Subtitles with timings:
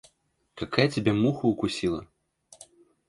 [0.55, 2.07] Какая тебя муха укусила?